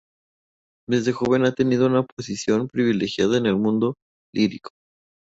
[0.89, 3.93] Desde joven ha tenido una posición privilegiada en el mundo
[4.33, 4.71] lírico.